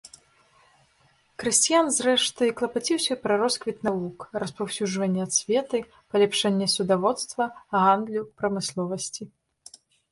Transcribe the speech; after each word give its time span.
Крысціян, 1.43 1.91
зрэшты, 1.97 2.43
клапаціўся 2.61 3.13
пра 3.25 3.33
росквіт 3.43 3.77
навук, 3.89 4.19
распаўсюджванне 4.45 5.21
асветы, 5.29 5.77
паляпшэнне 6.15 6.67
судаводства, 6.79 7.43
гандлю, 7.81 8.21
прамысловасці. 8.43 9.23